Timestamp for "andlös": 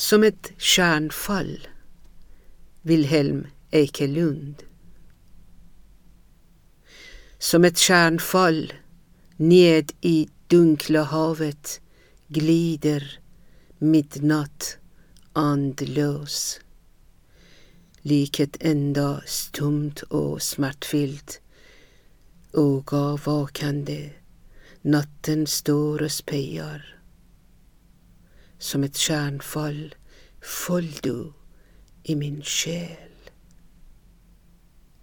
15.32-16.60